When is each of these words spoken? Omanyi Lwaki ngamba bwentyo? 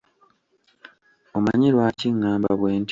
Omanyi 1.37 1.67
Lwaki 1.73 2.07
ngamba 2.17 2.49
bwentyo? 2.59 2.79